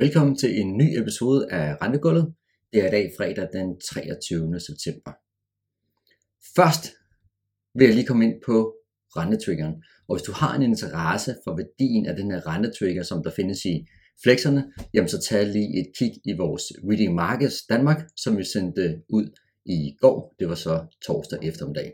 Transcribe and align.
Velkommen 0.00 0.36
til 0.36 0.60
en 0.60 0.76
ny 0.76 0.98
episode 1.00 1.52
af 1.52 1.76
Rentegulvet. 1.82 2.34
Det 2.72 2.82
er 2.82 2.86
i 2.88 2.90
dag 2.90 3.12
fredag 3.16 3.48
den 3.52 3.80
23. 3.80 4.60
september. 4.60 5.12
Først 6.56 6.84
vil 7.74 7.86
jeg 7.86 7.94
lige 7.94 8.06
komme 8.06 8.24
ind 8.24 8.34
på 8.46 8.74
rentetriggeren. 9.16 9.74
Og 10.08 10.16
hvis 10.16 10.22
du 10.22 10.32
har 10.32 10.54
en 10.54 10.62
interesse 10.62 11.34
for 11.44 11.56
værdien 11.56 12.06
af 12.06 12.16
den 12.16 12.30
her 12.30 12.46
rentetrigger, 12.46 13.02
som 13.02 13.22
der 13.22 13.30
findes 13.36 13.64
i 13.64 13.86
flexerne, 14.22 14.72
jamen 14.94 15.08
så 15.08 15.20
tag 15.20 15.46
lige 15.46 15.80
et 15.80 15.88
kig 15.98 16.12
i 16.24 16.32
vores 16.32 16.62
Reading 16.88 17.14
Markets 17.14 17.66
Danmark, 17.66 18.00
som 18.16 18.38
vi 18.38 18.44
sendte 18.44 19.02
ud 19.08 19.26
i 19.66 19.96
går. 20.00 20.34
Det 20.38 20.48
var 20.48 20.54
så 20.54 20.86
torsdag 21.06 21.38
eftermiddag. 21.42 21.92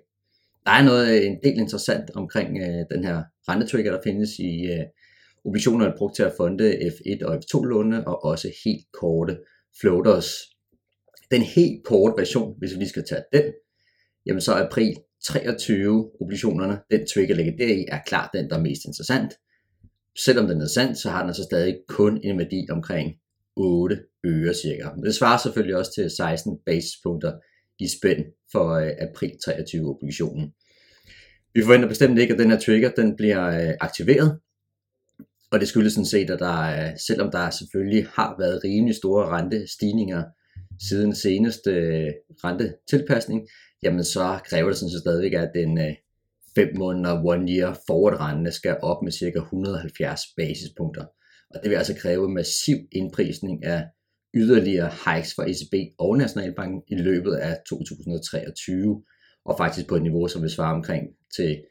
Der 0.67 0.73
er 0.73 0.85
noget 0.85 1.27
en 1.27 1.37
del 1.45 1.59
interessant 1.59 2.11
omkring 2.11 2.59
øh, 2.59 2.85
den 2.91 3.05
her 3.05 3.23
rentetrigger, 3.49 3.93
der 3.93 4.01
findes 4.05 4.31
i 4.39 4.53
øh, 4.73 4.85
Obligationer 5.47 5.87
er 5.87 5.97
brugt 5.99 6.17
til 6.17 6.23
at 6.23 6.35
funde 6.37 6.73
F1 6.73 7.27
og 7.27 7.35
F2-lånene 7.35 8.07
og 8.09 8.25
også 8.25 8.53
helt 8.65 8.87
korte 8.93 9.39
floaters. 9.81 10.29
Den 11.31 11.43
helt 11.43 11.85
korte 11.85 12.15
version, 12.21 12.59
hvis 12.59 12.73
vi 12.73 12.77
lige 12.77 12.89
skal 12.89 13.05
tage 13.09 13.23
den, 13.33 13.53
jamen 14.27 14.41
så 14.41 14.53
er 14.53 14.67
april 14.67 14.97
23 15.25 16.11
obligationerne, 16.21 16.79
den 16.91 17.07
trigger 17.07 17.35
ligger 17.35 17.57
deri, 17.57 17.85
er 17.89 17.99
klart 18.07 18.31
den, 18.35 18.51
der 18.51 18.57
er 18.57 18.63
mest 18.63 18.85
interessant. 18.87 19.33
Selvom 20.25 20.47
den 20.47 20.61
er 20.61 20.67
sandt, 20.67 20.99
så 20.99 21.11
har 21.11 21.21
den 21.21 21.29
altså 21.29 21.43
stadig 21.43 21.77
kun 21.89 22.21
en 22.25 22.39
værdi 22.39 22.67
omkring 22.71 23.13
8 23.57 23.99
øre 24.27 24.55
cirka. 24.55 24.89
Men 24.95 25.05
det 25.05 25.15
svarer 25.15 25.39
selvfølgelig 25.39 25.77
også 25.77 25.93
til 25.95 26.11
16 26.11 26.59
basispunkter 26.67 27.33
i 27.79 27.89
spænd 27.89 28.25
for 28.53 28.71
øh, 28.71 28.91
april 29.01 29.33
23 29.45 29.89
obligationen. 29.95 30.53
Vi 31.55 31.63
forventer 31.63 31.89
bestemt 31.89 32.19
ikke, 32.19 32.33
at 32.33 32.39
den 32.39 32.51
her 32.51 32.59
trigger 32.59 32.91
den 32.91 33.17
bliver 33.17 33.47
øh, 33.47 33.75
aktiveret, 33.81 34.41
og 35.53 35.61
det 35.61 35.69
skyldes 35.69 35.93
sådan 35.93 36.07
set, 36.07 36.31
at 36.31 36.39
der, 36.39 36.93
selvom 37.07 37.31
der 37.31 37.51
selvfølgelig 37.51 38.07
har 38.13 38.37
været 38.39 38.65
rimelig 38.65 38.97
store 38.97 39.27
rentestigninger 39.29 40.23
siden 40.89 41.15
seneste 41.15 41.71
øh, 41.71 42.13
rentetilpasning, 42.45 43.49
jamen 43.83 44.05
så 44.05 44.39
kræver 44.45 44.69
det 44.69 44.79
sådan 44.79 44.91
set 44.91 45.01
stadigvæk, 45.01 45.33
at 45.33 45.51
den 45.55 45.79
øh, 45.79 45.95
5 46.55 46.69
måneder 46.79 47.25
one 47.25 47.53
year 47.53 47.79
forward 47.87 48.21
rente 48.21 48.53
skal 48.53 48.77
op 48.83 49.03
med 49.03 49.13
ca. 49.13 49.39
170 49.39 50.21
basispunkter. 50.37 51.05
Og 51.51 51.61
det 51.63 51.71
vil 51.71 51.77
altså 51.77 51.95
kræve 51.95 52.29
massiv 52.29 52.77
indprisning 52.93 53.65
af 53.65 53.85
yderligere 54.35 54.91
hikes 55.07 55.35
fra 55.35 55.51
ECB 55.51 55.75
og 55.99 56.19
Nationalbanken 56.19 56.83
i 56.89 56.95
løbet 56.95 57.35
af 57.35 57.59
2023, 57.69 59.03
og 59.45 59.57
faktisk 59.59 59.89
på 59.89 59.97
et 59.97 60.03
niveau, 60.03 60.29
som 60.29 60.43
vil 60.43 60.51
svare 60.51 60.75
omkring 60.75 61.07
til 61.37 61.63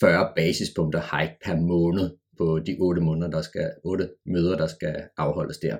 40 0.00 0.32
basispunkter 0.36 1.18
hike 1.18 1.34
per 1.44 1.56
måned 1.56 2.10
på 2.38 2.58
de 2.58 2.76
otte 2.80 3.00
måneder, 3.00 3.30
der 3.30 3.42
skal, 3.42 3.70
otte 3.84 4.08
møder, 4.26 4.56
der 4.56 4.66
skal 4.66 5.02
afholdes 5.16 5.58
der. 5.58 5.76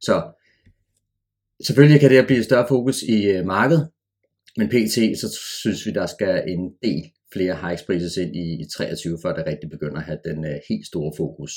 Så 0.00 0.32
selvfølgelig 1.60 2.00
kan 2.00 2.10
det 2.10 2.26
blive 2.26 2.38
et 2.38 2.44
større 2.44 2.68
fokus 2.68 3.02
i 3.02 3.30
øh, 3.30 3.46
markedet, 3.46 3.90
men 4.56 4.68
pt. 4.68 5.20
så 5.20 5.38
synes 5.62 5.86
vi, 5.86 5.90
der 5.90 6.06
skal 6.06 6.44
en 6.48 6.72
del 6.82 7.12
flere 7.32 7.68
hikes 7.68 7.82
prises 7.82 8.16
ind 8.16 8.36
i, 8.36 8.62
i 8.62 8.64
23, 8.76 9.18
før 9.22 9.34
det 9.34 9.46
rigtig 9.46 9.70
begynder 9.70 9.96
at 9.96 10.04
have 10.04 10.18
den 10.24 10.44
øh, 10.44 10.60
helt 10.68 10.86
store 10.86 11.12
fokus. 11.16 11.52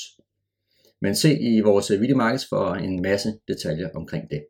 Men 1.00 1.14
se 1.14 1.38
i 1.40 1.60
vores 1.60 1.90
øh, 1.90 2.00
videomarkeds 2.00 2.46
for 2.48 2.74
en 2.74 3.02
masse 3.02 3.32
detaljer 3.48 3.88
omkring 3.94 4.30
det. 4.30 4.46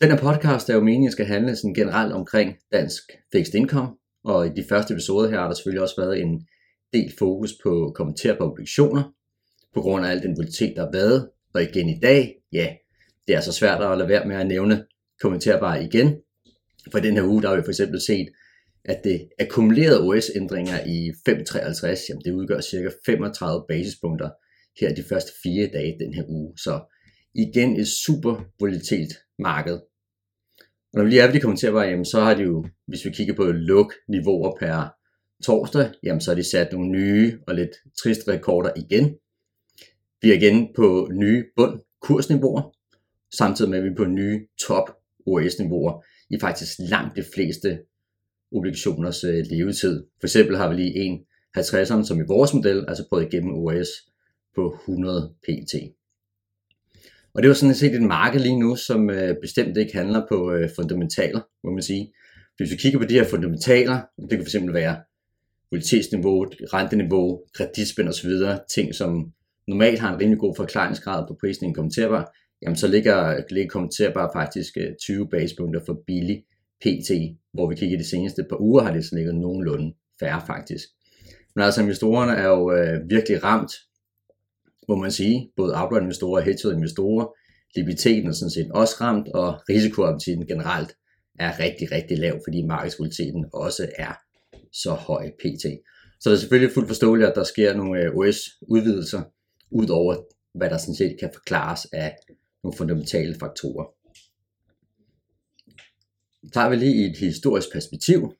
Den 0.00 0.10
her 0.10 0.18
podcast 0.18 0.68
er 0.70 0.74
jo 0.74 0.80
meningen 0.80 1.12
skal 1.12 1.26
handle 1.26 1.56
sådan 1.56 1.74
generelt 1.74 2.12
omkring 2.12 2.56
dansk 2.72 3.02
fixed 3.32 3.54
income, 3.54 3.88
og 4.24 4.46
i 4.46 4.50
de 4.50 4.64
første 4.68 4.94
episoder 4.94 5.30
her 5.30 5.38
har 5.38 5.46
der 5.46 5.54
selvfølgelig 5.54 5.82
også 5.82 6.00
været 6.00 6.20
en 6.20 6.46
del 6.92 7.12
fokus 7.18 7.52
på 7.62 7.92
kommenterbare 7.94 8.50
obligationer, 8.50 9.12
på 9.74 9.80
grund 9.80 10.06
af 10.06 10.10
al 10.10 10.22
den 10.22 10.36
volatilitet, 10.36 10.76
der 10.76 10.84
har 10.84 10.92
været. 10.92 11.30
Og 11.54 11.62
igen 11.62 11.88
i 11.88 12.00
dag, 12.00 12.34
ja, 12.52 12.74
det 13.26 13.34
er 13.34 13.40
så 13.40 13.52
svært 13.52 13.82
at 13.82 13.98
lade 13.98 14.08
være 14.08 14.28
med 14.28 14.36
at 14.36 14.46
nævne 14.46 14.86
kommenterbare 15.20 15.84
igen. 15.84 16.16
For 16.92 16.98
den 16.98 17.14
her 17.14 17.24
uge, 17.24 17.42
der 17.42 17.48
har 17.48 17.56
vi 17.56 17.62
for 17.62 17.70
eksempel 17.70 18.00
set, 18.00 18.28
at 18.84 19.00
det 19.04 19.28
akkumulerede 19.38 20.00
OS-ændringer 20.00 20.84
i 20.86 21.10
5.53, 21.28 22.06
jamen 22.08 22.24
det 22.24 22.32
udgør 22.32 22.60
ca. 22.60 22.90
35 23.06 23.64
basispunkter 23.68 24.30
her 24.80 24.94
de 24.94 25.02
første 25.02 25.32
fire 25.42 25.66
dage 25.72 25.96
den 26.00 26.14
her 26.14 26.24
uge. 26.28 26.58
Så 26.58 26.80
igen 27.34 27.80
et 27.80 27.88
super 27.88 28.44
volatilitet 28.60 29.12
marked. 29.38 29.80
Og 30.92 30.94
når 30.94 31.02
vi 31.02 31.10
lige 31.10 31.22
er 31.22 31.26
ved 31.26 31.34
de 31.34 31.40
kommenterbare, 31.40 31.88
jamen 31.88 32.04
så 32.04 32.20
har 32.20 32.34
de 32.34 32.42
jo, 32.42 32.66
hvis 32.86 33.04
vi 33.04 33.10
kigger 33.10 33.34
på 33.34 33.44
luk-niveauer 33.44 34.56
per 34.60 35.01
torsdag, 35.42 35.90
jamen 36.02 36.20
så 36.20 36.30
har 36.30 36.36
de 36.36 36.50
sat 36.50 36.72
nogle 36.72 36.90
nye 36.90 37.38
og 37.46 37.54
lidt 37.54 37.70
triste 38.02 38.32
rekorder 38.32 38.70
igen. 38.76 39.16
Vi 40.22 40.30
er 40.30 40.34
igen 40.34 40.68
på 40.76 41.08
nye 41.12 41.44
bund 41.56 41.80
kursniveauer, 42.02 42.76
samtidig 43.36 43.70
med 43.70 43.78
at 43.78 43.84
vi 43.84 43.88
er 43.88 43.96
på 43.96 44.04
nye 44.04 44.46
top 44.60 44.90
OS-niveauer 45.26 46.04
i 46.30 46.38
faktisk 46.40 46.72
langt 46.78 47.16
de 47.16 47.24
fleste 47.34 47.78
obligationers 48.52 49.24
øh, 49.24 49.44
levetid. 49.50 50.04
For 50.20 50.26
eksempel 50.26 50.56
har 50.56 50.68
vi 50.68 50.74
lige 50.74 50.94
en 50.94 51.20
50'eren, 51.58 52.04
som 52.04 52.20
i 52.20 52.24
vores 52.28 52.54
model, 52.54 52.84
altså 52.88 53.08
prøvet 53.08 53.26
igennem 53.26 53.54
OS 53.54 53.88
på 54.54 54.78
100 54.88 55.34
pt. 55.42 55.74
Og 57.34 57.42
det 57.42 57.48
var 57.48 57.54
sådan 57.54 57.74
set 57.74 57.94
et 57.94 58.02
marked 58.02 58.40
lige 58.40 58.60
nu, 58.60 58.76
som 58.76 59.10
øh, 59.10 59.36
bestemt 59.42 59.76
ikke 59.76 59.96
handler 59.96 60.26
på 60.28 60.52
øh, 60.52 60.70
fundamentaler, 60.76 61.40
må 61.64 61.70
man 61.70 61.82
sige. 61.82 62.12
Hvis 62.56 62.70
vi 62.70 62.76
kigger 62.76 62.98
på 62.98 63.04
de 63.04 63.14
her 63.14 63.24
fundamentaler, 63.24 64.00
det 64.30 64.30
kan 64.30 64.46
fx 64.46 64.54
være 64.72 64.96
kvalitetsniveau, 65.72 66.44
renteniveau, 66.74 67.42
kreditspænd 67.54 68.08
osv., 68.08 68.30
ting 68.74 68.94
som 68.94 69.32
normalt 69.68 69.98
har 69.98 70.14
en 70.14 70.20
rimelig 70.20 70.38
god 70.38 70.54
forklaringsgrad 70.56 71.24
på 71.28 71.36
prisen 71.40 71.74
kommenterbar, 71.74 72.32
jamen 72.62 72.76
så 72.76 72.88
ligger, 72.88 73.42
ligger 73.50 73.70
kommenterbar 73.70 74.30
faktisk 74.34 74.72
øh, 74.76 74.94
20 75.02 75.28
basepunkter 75.28 75.80
for 75.86 76.02
billig 76.06 76.44
PT, 76.80 77.10
hvor 77.52 77.68
vi 77.68 77.74
kigger 77.74 77.98
de 77.98 78.08
seneste 78.08 78.44
par 78.50 78.60
uger, 78.60 78.82
har 78.82 78.92
det 78.92 79.04
så 79.04 79.16
ligget 79.16 79.34
nogenlunde 79.34 79.94
færre 80.20 80.42
faktisk. 80.46 80.88
Men 81.54 81.64
altså 81.64 81.82
investorerne 81.82 82.32
er 82.32 82.48
jo 82.48 82.72
øh, 82.72 83.10
virkelig 83.10 83.44
ramt, 83.44 83.72
må 84.88 84.96
man 84.96 85.10
sige, 85.10 85.50
både 85.56 85.74
outright 85.76 86.02
investorer 86.02 86.40
og 86.40 86.44
hedge 86.44 86.72
investorer. 86.72 87.26
Likviditeten 87.76 88.28
er 88.28 88.32
sådan 88.32 88.50
set 88.50 88.70
også 88.70 88.94
ramt, 89.00 89.28
og 89.28 89.60
risikoappetitten 89.68 90.46
generelt 90.46 90.96
er 91.38 91.58
rigtig, 91.58 91.92
rigtig 91.92 92.18
lav, 92.18 92.40
fordi 92.46 92.62
markedsvolatiliteten 92.66 93.44
også 93.52 93.88
er 93.98 94.12
så 94.72 94.90
høj 94.90 95.30
pt. 95.30 95.64
Så 96.20 96.30
det 96.30 96.36
er 96.36 96.40
selvfølgelig 96.40 96.74
fuldt 96.74 96.88
forståeligt, 96.88 97.28
at 97.28 97.34
der 97.34 97.44
sker 97.44 97.74
nogle 97.74 98.00
øh, 98.00 98.14
OS-udvidelser, 98.14 99.22
ud 99.70 99.88
over 99.88 100.16
hvad 100.54 100.70
der 100.70 100.78
sådan 100.78 100.94
set 100.94 101.16
kan 101.20 101.30
forklares 101.34 101.86
af 101.92 102.16
nogle 102.64 102.76
fundamentale 102.76 103.34
faktorer. 103.40 103.86
Tager 106.52 106.68
vi 106.68 106.76
lige 106.76 107.10
et 107.10 107.18
historisk 107.18 107.72
perspektiv, 107.72 108.32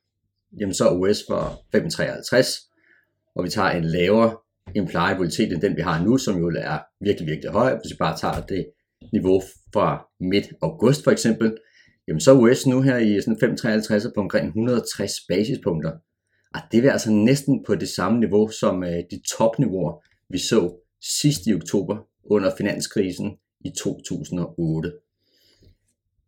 jamen 0.60 0.74
så 0.74 0.88
er 0.88 0.98
OS 0.98 1.20
for 1.28 1.42
5,53, 1.76 2.72
og 3.34 3.44
vi 3.44 3.48
tager 3.48 3.70
en 3.70 3.84
lavere 3.84 4.36
implied 4.74 5.16
volatilitet 5.16 5.52
end 5.52 5.62
den 5.62 5.76
vi 5.76 5.80
har 5.80 6.04
nu, 6.04 6.18
som 6.18 6.38
jo 6.38 6.52
er 6.56 6.78
virkelig, 7.04 7.26
virkelig 7.26 7.50
høj. 7.50 7.74
Hvis 7.74 7.92
vi 7.92 7.96
bare 7.98 8.18
tager 8.18 8.46
det 8.46 8.66
niveau 9.12 9.42
fra 9.72 10.06
midt 10.20 10.46
august 10.62 11.04
for 11.04 11.10
eksempel, 11.10 11.56
jamen 12.08 12.20
så 12.20 12.30
er 12.30 12.40
US 12.40 12.66
nu 12.66 12.82
her 12.82 12.96
i 12.96 13.20
sådan 13.20 13.56
5,53 13.58 14.12
på 14.14 14.20
omkring 14.20 14.46
160 14.46 15.12
basispunkter. 15.28 15.92
Og 16.54 16.60
det 16.72 16.84
er 16.84 16.92
altså 16.92 17.10
næsten 17.10 17.64
på 17.64 17.74
det 17.74 17.88
samme 17.88 18.20
niveau 18.20 18.48
som 18.48 18.84
øh, 18.84 19.02
de 19.10 19.20
topniveauer, 19.36 20.04
vi 20.28 20.38
så 20.38 20.76
sidst 21.20 21.46
i 21.46 21.54
oktober 21.54 21.96
under 22.24 22.50
finanskrisen 22.56 23.36
i 23.64 23.70
2008. 23.78 24.92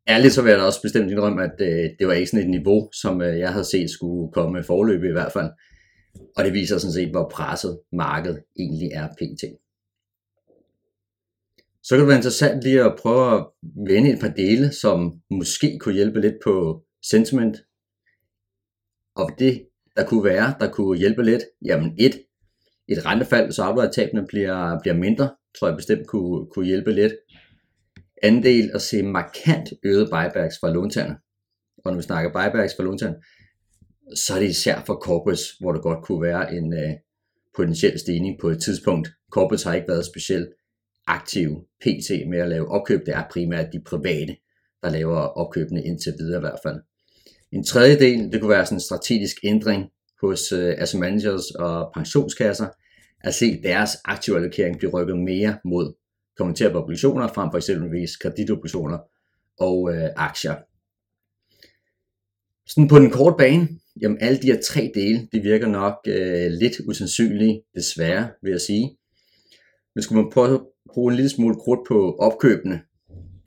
Ærligt 0.09 0.35
så 0.35 0.43
vil 0.43 0.51
jeg 0.51 0.59
da 0.59 0.65
også 0.65 0.83
bestemt 0.83 1.11
indrømme, 1.11 1.45
at 1.45 1.61
øh, 1.61 1.91
det 1.99 2.07
var 2.07 2.13
ikke 2.13 2.31
sådan 2.31 2.45
et 2.45 2.51
niveau, 2.51 2.89
som 2.93 3.23
øh, 3.23 3.39
jeg 3.39 3.53
havde 3.53 3.65
set 3.65 3.91
skulle 3.91 4.33
komme 4.33 4.65
forløb 4.65 5.05
i 5.05 5.13
hvert 5.13 5.33
fald. 5.33 5.51
Og 6.37 6.45
det 6.45 6.53
viser 6.53 6.79
sådan 6.79 6.93
set, 6.93 7.11
hvor 7.11 7.29
presset 7.29 7.81
markedet 7.93 8.43
egentlig 8.59 8.91
er 8.93 9.09
pt. 9.09 9.45
Så 11.83 11.95
kan 11.95 12.01
det 12.01 12.09
være 12.09 12.17
interessant 12.17 12.63
lige 12.63 12.85
at 12.85 12.97
prøve 12.99 13.39
at 13.39 13.47
vende 13.89 14.13
et 14.13 14.21
par 14.21 14.29
dele, 14.29 14.73
som 14.73 15.21
måske 15.31 15.79
kunne 15.79 15.95
hjælpe 15.95 16.21
lidt 16.21 16.35
på 16.45 16.83
sentiment. 17.03 17.57
Og 19.17 19.31
det 19.39 19.67
der 19.97 20.07
kunne 20.07 20.25
være, 20.25 20.55
der 20.61 20.71
kunne 20.71 20.99
hjælpe 20.99 21.23
lidt? 21.23 21.43
Jamen 21.65 21.95
et, 21.99 22.21
et 22.89 23.07
rentefald, 23.07 23.53
så 23.53 23.63
afdragstabene 23.63 24.27
bliver, 24.29 24.81
bliver 24.81 24.95
mindre, 24.95 25.31
tror 25.59 25.69
jeg 25.69 25.77
bestemt 25.77 26.07
kunne, 26.07 26.47
kunne 26.47 26.67
hjælpe 26.67 26.93
lidt. 26.93 27.13
Anden 28.23 28.43
del 28.43 28.71
at 28.75 28.83
se 28.83 29.03
markant 29.03 29.69
øget 29.85 30.09
buybacks 30.11 30.57
fra 30.61 30.71
låntagerne. 30.71 31.17
Og 31.85 31.93
når 31.93 31.97
vi 31.97 32.03
snakker 32.03 32.31
buybacks 32.31 32.77
fra 32.77 32.85
låntagerne, 32.85 33.17
så 34.17 34.35
er 34.35 34.39
det 34.39 34.49
især 34.49 34.83
for 34.87 34.95
corporates, 34.95 35.51
hvor 35.61 35.73
der 35.73 35.81
godt 35.81 36.05
kunne 36.05 36.23
være 36.23 36.55
en 36.55 36.73
øh, 36.73 36.93
potentiel 37.57 37.99
stigning 37.99 38.41
på 38.41 38.49
et 38.49 38.63
tidspunkt. 38.63 39.09
Corporates 39.31 39.63
har 39.63 39.75
ikke 39.75 39.89
været 39.89 40.07
specielt 40.07 40.49
aktive 41.07 41.65
pt. 41.81 42.11
med 42.31 42.39
at 42.39 42.49
lave 42.49 42.69
opkøb. 42.69 43.01
Det 43.07 43.15
er 43.15 43.23
primært 43.31 43.73
de 43.73 43.83
private, 43.87 44.37
der 44.83 44.91
laver 44.91 45.17
opkøbene 45.17 45.85
indtil 45.85 46.13
videre 46.19 46.39
i 46.39 46.41
hvert 46.41 46.59
fald. 46.63 46.81
En 47.55 47.65
tredje 47.65 47.99
del, 47.99 48.33
det 48.33 48.41
kunne 48.41 48.51
være 48.51 48.67
sådan 48.67 48.77
en 48.77 48.81
strategisk 48.81 49.37
ændring 49.45 49.85
hos 50.21 50.53
øh, 50.53 50.75
asset 50.79 51.01
managers 51.01 51.51
og 51.51 51.91
pensionskasser, 51.95 52.69
at 53.21 53.35
se 53.35 53.63
deres 53.63 53.91
aktive 54.05 54.37
allokering 54.37 54.79
blive 54.79 54.91
rykket 54.91 55.19
mere 55.19 55.59
mod 55.65 55.95
kommenterede 56.37 56.75
obligationer 56.75 57.29
frem 57.29 57.51
for 57.51 57.59
eksempelvis 57.59 58.17
kreditobligationer 58.17 58.99
og 59.59 59.95
øh, 59.95 60.11
aktier. 60.17 60.55
Sådan 62.67 62.89
på 62.89 62.99
den 62.99 63.11
korte 63.11 63.37
bane, 63.39 63.69
jamen 64.01 64.19
alle 64.21 64.43
de 64.43 64.47
her 64.47 64.63
tre 64.63 64.93
dele, 64.95 65.29
de 65.33 65.41
virker 65.41 65.69
nok 65.69 65.95
øh, 66.07 66.51
lidt 66.51 66.81
usandsynlige, 66.89 67.63
desværre 67.75 68.29
vil 68.43 68.51
jeg 68.51 68.61
sige. 68.61 68.99
Men 69.95 70.03
skulle 70.03 70.23
man 70.23 70.33
prøve 70.33 70.55
at 70.55 70.61
bruge 70.95 71.13
en 71.13 71.17
lille 71.17 71.29
smule 71.29 71.55
krudt 71.55 71.81
på 71.89 72.17
opkøbene, 72.19 72.81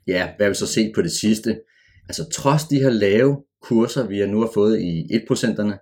ja, 0.06 0.30
hvad 0.36 0.46
vil 0.46 0.50
vi 0.50 0.54
så 0.54 0.66
se 0.66 0.92
på 0.94 1.02
det 1.02 1.12
sidste? 1.12 1.60
Altså 2.08 2.28
trods 2.28 2.64
de 2.64 2.80
her 2.80 2.90
lave 2.90 3.36
kurser, 3.62 4.06
vi 4.06 4.18
har 4.18 4.26
nu 4.26 4.40
har 4.40 4.50
fået 4.54 4.80
i 4.80 5.04
1%'erne, 5.12 5.74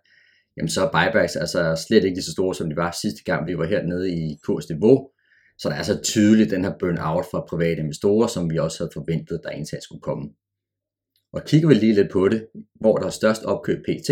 jamen 0.57 0.69
så 0.69 0.81
er 0.87 0.91
buybacks 0.91 1.37
altså 1.37 1.85
slet 1.89 2.05
ikke 2.05 2.17
lige 2.17 2.25
så 2.25 2.33
store, 2.33 2.55
som 2.55 2.71
de 2.71 2.77
var 2.77 2.97
sidste 3.03 3.23
gang, 3.25 3.47
vi 3.47 3.59
var 3.59 3.65
hernede 3.65 4.11
i 4.11 4.39
kursniveau. 4.45 5.11
Så 5.59 5.69
der 5.69 5.75
er 5.75 5.83
så 5.83 6.01
tydeligt 6.03 6.51
den 6.51 6.65
her 6.65 6.73
burn-out 6.81 7.27
fra 7.31 7.47
private 7.49 7.81
investorer, 7.81 8.27
som 8.27 8.51
vi 8.51 8.59
også 8.59 8.79
havde 8.79 8.91
forventet, 8.95 9.41
der 9.45 9.51
indsats 9.51 9.85
skulle 9.85 10.03
komme. 10.03 10.31
Og 11.33 11.45
kigger 11.45 11.69
vi 11.69 11.75
lige 11.75 11.95
lidt 11.95 12.13
på 12.13 12.29
det, 12.29 12.47
hvor 12.81 12.97
der 12.97 13.07
er 13.07 13.11
størst 13.11 13.43
opkøb 13.43 13.79
PT, 13.79 14.11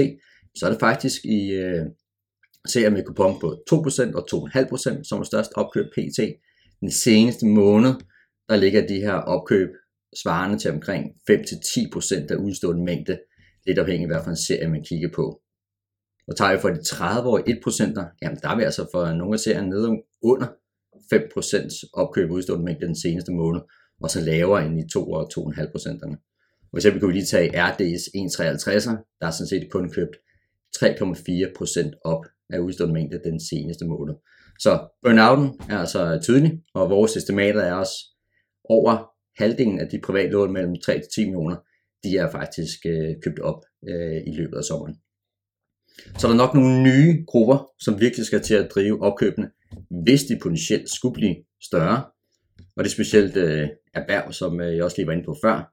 så 0.56 0.66
er 0.66 0.70
det 0.70 0.80
faktisk 0.80 1.24
i 1.24 1.50
øh, 1.52 1.86
serier 2.68 2.90
med 2.90 3.04
kupon 3.04 3.40
på 3.40 3.46
2% 3.46 4.14
og 4.14 4.24
2,5%, 4.32 5.04
som 5.04 5.20
er 5.20 5.24
størst 5.24 5.50
opkøb 5.54 5.86
PT. 5.92 6.18
Den 6.80 6.90
seneste 6.90 7.46
måned, 7.46 7.94
der 8.48 8.56
ligger 8.56 8.86
de 8.86 9.00
her 9.00 9.12
opkøb 9.12 9.68
svarende 10.22 10.58
til 10.58 10.70
omkring 10.70 11.04
5-10% 11.30 12.26
af 12.30 12.36
udstående 12.36 12.84
mængde, 12.84 13.18
lidt 13.66 13.78
afhængig 13.78 14.04
af 14.04 14.08
hvilken 14.08 14.30
en 14.30 14.36
serie 14.36 14.68
man 14.68 14.84
kigger 14.84 15.08
på. 15.14 15.40
Og 16.28 16.36
tager 16.36 16.52
vi 16.52 16.60
for 16.60 16.68
de 16.68 16.80
30-årige 16.80 17.56
1%, 17.66 18.16
jamen 18.22 18.38
der 18.42 18.48
er 18.48 18.56
vi 18.56 18.62
altså 18.62 18.86
for 18.92 19.12
nogle 19.12 19.34
af 19.34 19.40
serierne 19.40 19.68
nede 19.68 20.02
under 20.22 20.46
5% 21.14 21.90
opkøb 21.92 22.30
udstående 22.30 22.64
mængde 22.64 22.86
den 22.86 22.96
seneste 22.96 23.32
måned, 23.32 23.60
og 24.00 24.10
så 24.10 24.20
lavere 24.20 24.66
end 24.66 24.78
i 24.80 24.88
2 24.92 25.10
og 25.10 25.30
2,5%. 25.38 26.16
For 26.70 26.76
eksempel 26.76 27.00
kunne 27.00 27.12
vi 27.12 27.18
lige 27.18 27.26
tage 27.26 27.68
RD's 27.68 28.04
1,53'er, 28.16 28.96
der 29.20 29.26
er 29.26 29.30
sådan 29.30 29.48
set 29.48 29.70
kun 29.70 29.90
købt 29.90 30.16
3,4% 30.76 32.00
op 32.04 32.24
af 32.50 32.58
udstående 32.58 32.94
mængde 32.94 33.20
den 33.24 33.40
seneste 33.40 33.84
måned. 33.84 34.14
Så 34.58 34.88
burnouten 35.02 35.60
er 35.70 35.78
altså 35.78 36.20
tydelig, 36.22 36.62
og 36.74 36.90
vores 36.90 37.16
estimater 37.16 37.60
er 37.60 37.74
også 37.74 37.94
over 38.64 39.10
halvdelen 39.42 39.78
af 39.78 39.88
de 39.88 40.00
private 40.04 40.30
lån 40.30 40.52
mellem 40.52 40.76
3 40.84 40.92
til 40.92 41.08
10 41.14 41.24
millioner, 41.24 41.56
de 42.04 42.16
er 42.16 42.30
faktisk 42.30 42.78
øh, 42.86 43.14
købt 43.24 43.40
op 43.40 43.60
øh, 43.88 44.22
i 44.26 44.32
løbet 44.36 44.56
af 44.56 44.64
sommeren. 44.64 44.94
Så 46.18 46.26
er 46.26 46.30
der 46.30 46.38
nok 46.38 46.54
nogle 46.54 46.82
nye 46.82 47.24
grupper, 47.26 47.70
som 47.78 48.00
virkelig 48.00 48.26
skal 48.26 48.42
til 48.42 48.54
at 48.54 48.70
drive 48.74 49.02
opkøbene, 49.02 49.50
hvis 50.04 50.24
de 50.24 50.38
potentielt 50.42 50.90
skulle 50.90 51.14
blive 51.14 51.36
større. 51.62 52.04
Og 52.76 52.84
det 52.84 52.90
er 52.90 52.94
specielt 52.94 53.36
øh, 53.36 53.68
erhverv, 53.94 54.32
som 54.32 54.60
øh, 54.60 54.76
jeg 54.76 54.84
også 54.84 54.96
lige 54.96 55.06
var 55.06 55.12
inde 55.12 55.24
på 55.24 55.36
før, 55.44 55.72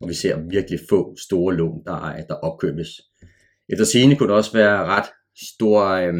og 0.00 0.08
vi 0.08 0.14
ser 0.14 0.48
virkelig 0.50 0.80
få 0.88 1.16
store 1.26 1.54
lån, 1.54 1.84
der, 1.86 2.24
der 2.28 2.34
opkøbes. 2.34 2.88
Efter 3.68 3.84
sigende 3.84 4.16
kunne 4.16 4.28
det 4.28 4.36
også 4.36 4.52
være 4.52 4.84
ret 4.84 5.08
stor 5.54 5.84
øh, 5.84 6.14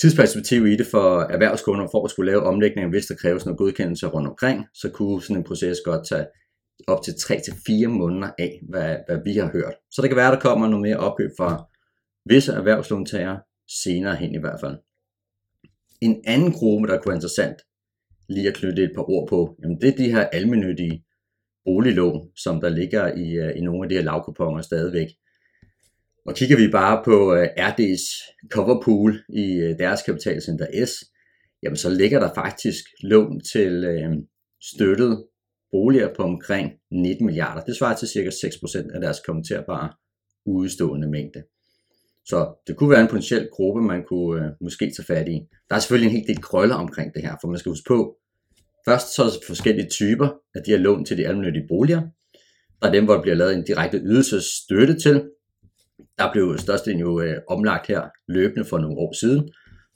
tidsperspektiv 0.00 0.66
i 0.66 0.76
det 0.76 0.86
for 0.86 1.20
erhvervskunder 1.20 1.88
for 1.90 2.04
at 2.04 2.10
skulle 2.10 2.30
lave 2.30 2.42
omlægninger, 2.42 2.90
hvis 2.90 3.06
der 3.06 3.14
kræves 3.14 3.44
noget 3.44 3.58
godkendelse 3.58 4.06
rundt 4.06 4.28
omkring, 4.28 4.66
så 4.74 4.90
kunne 4.90 5.22
sådan 5.22 5.36
en 5.36 5.44
proces 5.44 5.78
godt 5.84 6.08
tage 6.08 6.26
op 6.86 7.02
til 7.04 7.12
3-4 7.12 7.86
måneder 7.86 8.30
af, 8.38 8.60
hvad, 8.68 8.96
hvad 9.06 9.18
vi 9.24 9.32
har 9.36 9.50
hørt. 9.52 9.74
Så 9.90 10.02
det 10.02 10.10
kan 10.10 10.16
være, 10.16 10.26
at 10.26 10.32
der 10.32 10.40
kommer 10.40 10.68
noget 10.68 10.82
mere 10.82 10.96
opkøb 10.96 11.30
fra 11.38 11.66
visse 12.28 12.52
erhvervslåntagere 12.52 13.40
senere 13.82 14.16
hen 14.16 14.34
i 14.34 14.38
hvert 14.38 14.60
fald. 14.60 14.76
En 16.00 16.22
anden 16.26 16.52
gruppe, 16.52 16.88
der 16.88 16.98
kunne 16.98 17.10
være 17.10 17.16
interessant 17.16 17.56
lige 18.28 18.48
at 18.48 18.54
knytte 18.54 18.82
et 18.82 18.92
par 18.94 19.10
ord 19.10 19.28
på, 19.28 19.56
jamen 19.62 19.80
det 19.80 19.88
er 19.88 19.96
de 19.96 20.10
her 20.10 20.24
almennyttige 20.26 21.04
boliglån, 21.64 22.28
som 22.36 22.60
der 22.60 22.68
ligger 22.68 23.14
i, 23.14 23.32
øh, 23.32 23.56
i 23.56 23.60
nogle 23.60 23.84
af 23.84 23.88
de 23.88 23.94
her 23.94 24.02
lavkuponger 24.02 24.62
stadigvæk. 24.62 25.08
Og 26.26 26.34
kigger 26.34 26.56
vi 26.56 26.68
bare 26.70 27.02
på 27.04 27.34
øh, 27.34 27.48
RD's 27.58 28.06
coverpool 28.50 29.24
i 29.28 29.52
øh, 29.54 29.78
deres 29.78 30.02
kapitalcenter 30.02 30.86
S, 30.86 30.92
jamen 31.62 31.76
så 31.76 31.90
ligger 31.90 32.20
der 32.20 32.34
faktisk 32.34 32.84
lån 33.02 33.40
til 33.40 33.84
øh, 33.84 34.12
støttet 34.62 35.24
boliger 35.70 36.14
på 36.14 36.22
omkring 36.22 36.72
19 36.90 37.26
milliarder. 37.26 37.64
Det 37.64 37.76
svarer 37.76 37.96
til 37.96 38.08
cirka 38.08 38.28
6% 38.28 38.94
af 38.94 39.00
deres 39.00 39.20
kommenterbare 39.26 39.92
udstående 40.46 41.08
mængde. 41.08 41.42
Så 42.26 42.54
det 42.66 42.76
kunne 42.76 42.90
være 42.90 43.00
en 43.00 43.08
potentiel 43.08 43.48
gruppe, 43.52 43.82
man 43.82 44.04
kunne 44.04 44.44
øh, 44.44 44.50
måske 44.60 44.92
tage 44.96 45.06
fat 45.06 45.28
i. 45.28 45.40
Der 45.68 45.76
er 45.76 45.80
selvfølgelig 45.80 46.10
en 46.10 46.16
hel 46.16 46.26
del 46.26 46.42
krøller 46.42 46.74
omkring 46.74 47.14
det 47.14 47.22
her, 47.22 47.36
for 47.40 47.48
man 47.48 47.58
skal 47.58 47.70
huske 47.70 47.88
på, 47.88 48.16
først 48.88 49.14
så 49.14 49.22
er 49.22 49.26
der 49.26 49.32
forskellige 49.46 49.88
typer 49.88 50.28
af 50.54 50.62
de 50.66 50.70
her 50.70 50.78
lån 50.78 51.04
til 51.04 51.18
de 51.18 51.26
almindelige 51.26 51.68
boliger. 51.68 52.02
Der 52.82 52.88
er 52.88 52.92
dem, 52.92 53.04
hvor 53.04 53.14
der 53.14 53.22
bliver 53.22 53.34
lavet 53.34 53.54
en 53.54 53.64
direkte 53.64 53.98
ydelsesstøtte 53.98 54.98
til, 54.98 55.30
der 56.18 56.32
blev 56.32 56.58
størstedelen 56.58 57.00
jo 57.00 57.20
øh, 57.20 57.36
omlagt 57.48 57.86
her 57.86 58.02
løbende 58.28 58.64
for 58.64 58.78
nogle 58.78 58.98
år 58.98 59.12
siden. 59.20 59.48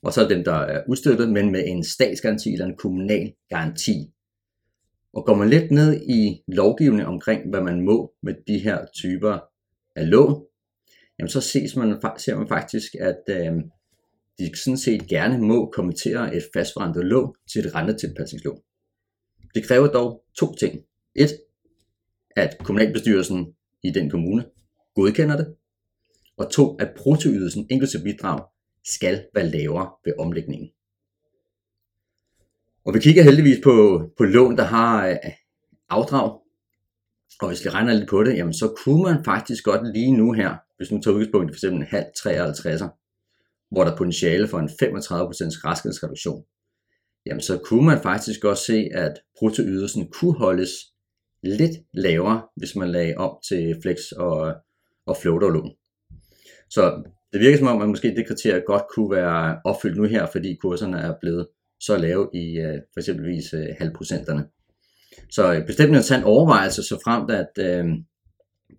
Og 0.02 0.12
så 0.12 0.24
er 0.24 0.28
dem, 0.28 0.44
der 0.44 0.54
er 0.54 0.82
udstøttet, 0.88 1.32
men 1.32 1.52
med 1.52 1.62
en 1.66 1.84
statsgaranti 1.84 2.52
eller 2.52 2.66
en 2.66 2.76
kommunal 2.76 3.32
garanti. 3.48 4.12
Og 5.12 5.24
går 5.24 5.34
man 5.34 5.50
lidt 5.50 5.70
ned 5.70 6.00
i 6.00 6.42
lovgivningen 6.46 7.06
omkring, 7.06 7.50
hvad 7.50 7.60
man 7.60 7.80
må 7.80 8.14
med 8.22 8.34
de 8.46 8.58
her 8.58 8.86
typer 8.94 9.38
af 9.96 10.10
lån, 10.10 10.46
jamen 11.18 11.28
så 11.28 11.40
ses 11.40 11.76
man, 11.76 12.00
ser 12.18 12.36
man 12.36 12.48
faktisk, 12.48 12.94
at 12.94 13.22
øh, 13.28 13.52
de 14.38 14.56
sådan 14.56 14.78
set 14.78 15.06
gerne 15.08 15.38
må 15.38 15.70
kommentere 15.70 16.36
et 16.36 16.42
fastforrentet 16.54 17.04
lån 17.04 17.34
til 17.52 17.66
et 17.66 17.74
rentetilpasningslån. 17.74 18.60
Det 19.54 19.66
kræver 19.66 19.86
dog 19.86 20.24
to 20.38 20.54
ting. 20.54 20.84
Et, 21.14 21.30
at 22.36 22.56
kommunalbestyrelsen 22.58 23.54
i 23.82 23.90
den 23.90 24.10
kommune 24.10 24.44
godkender 24.94 25.36
det, 25.36 25.54
og 26.36 26.50
to, 26.50 26.74
at 26.74 26.90
bruttoydelsen 26.96 27.66
inklusive 27.70 28.02
bidrag 28.02 28.40
skal 28.84 29.26
være 29.34 29.48
lavere 29.48 29.90
ved 30.04 30.12
omlægningen. 30.18 30.70
Og 32.84 32.94
vi 32.94 33.00
kigger 33.00 33.22
heldigvis 33.22 33.60
på, 33.64 34.02
på 34.18 34.24
lån, 34.24 34.56
der 34.56 34.64
har 34.64 35.08
øh, 35.08 35.16
afdrag, 35.88 36.40
og 37.40 37.48
hvis 37.48 37.64
vi 37.64 37.70
regner 37.70 37.92
lidt 37.92 38.08
på 38.08 38.24
det, 38.24 38.36
jamen 38.36 38.54
så 38.54 38.74
kunne 38.84 39.02
man 39.02 39.24
faktisk 39.24 39.64
godt 39.64 39.92
lige 39.92 40.12
nu 40.12 40.32
her, 40.32 40.54
hvis 40.76 40.90
nu 40.92 41.00
tager 41.00 41.14
udgangspunkt 41.14 41.50
i 41.50 41.54
f.eks. 41.54 41.64
en 41.64 41.82
halv 41.82 42.06
53'er, 42.18 42.88
hvor 43.70 43.84
der 43.84 43.92
er 43.92 43.96
potentiale 43.96 44.48
for 44.48 44.58
en 44.58 44.68
35% 44.68 44.72
raskhedsreduktion, 45.64 46.44
jamen 47.26 47.40
så 47.40 47.58
kunne 47.58 47.86
man 47.86 48.02
faktisk 48.02 48.40
godt 48.40 48.58
se, 48.58 48.88
at 48.94 49.12
bruttoydelsen 49.38 50.08
kunne 50.12 50.38
holdes 50.38 50.70
lidt 51.42 51.72
lavere, 51.94 52.42
hvis 52.56 52.76
man 52.76 52.90
lagde 52.90 53.16
om 53.16 53.36
til 53.48 53.76
flex 53.82 53.98
og, 54.16 54.54
og 55.06 55.16
floaterlån. 55.16 55.70
Så 56.70 57.02
det 57.32 57.40
virker 57.40 57.58
som 57.58 57.66
om, 57.66 57.82
at 57.82 57.88
måske 57.88 58.14
det 58.16 58.26
kriterie 58.26 58.62
godt 58.66 58.82
kunne 58.94 59.10
være 59.10 59.60
opfyldt 59.64 59.96
nu 59.96 60.04
her, 60.04 60.26
fordi 60.26 60.54
kurserne 60.54 60.98
er 60.98 61.14
blevet 61.20 61.48
så 61.80 61.96
lave 61.96 62.28
i 62.34 62.58
øh, 62.58 62.78
for 62.92 63.00
eksempelvis 63.00 63.54
øh, 63.54 63.66
halvprocenterne. 63.78 64.44
Så 65.30 65.54
øh, 65.54 65.66
bestemt 65.66 65.88
en 65.88 65.94
interessant 65.94 66.24
overvejelse, 66.24 66.82
så 66.82 67.00
fremt 67.04 67.30
at 67.30 67.50
øh, 67.58 67.84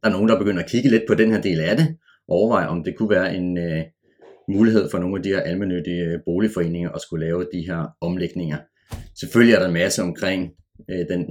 der 0.02 0.08
er 0.08 0.10
nogen, 0.10 0.30
der 0.30 0.38
begynder 0.38 0.64
at 0.64 0.70
kigge 0.70 0.90
lidt 0.90 1.04
på 1.08 1.14
den 1.14 1.32
her 1.32 1.42
del 1.42 1.60
af 1.60 1.78
det, 1.78 1.88
og 2.28 2.36
overveje, 2.36 2.68
om 2.68 2.84
det 2.84 2.96
kunne 2.98 3.10
være 3.10 3.36
en 3.36 3.58
øh, 3.58 3.84
mulighed 4.50 4.90
for 4.92 4.98
nogle 4.98 5.18
af 5.18 5.24
de 5.24 5.30
her 5.30 5.42
almennyttige 5.42 6.04
øh, 6.04 6.20
boligforeninger 6.26 6.90
at 6.90 7.02
skulle 7.02 7.26
lave 7.26 7.48
de 7.54 7.62
her 7.62 7.88
omlægninger. 8.02 8.58
Selvfølgelig 9.20 9.56
er 9.56 9.60
der 9.60 9.68
en 9.68 9.74
masse 9.74 10.02
omkring 10.02 10.52
øh, 10.90 11.08
den 11.10 11.26